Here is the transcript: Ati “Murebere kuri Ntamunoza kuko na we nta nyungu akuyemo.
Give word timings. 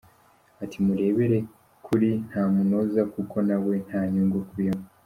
Ati 0.63 0.77
“Murebere 0.85 1.37
kuri 1.85 2.09
Ntamunoza 2.27 3.01
kuko 3.13 3.35
na 3.47 3.57
we 3.63 3.73
nta 3.87 4.01
nyungu 4.11 4.37
akuyemo. 4.43 4.85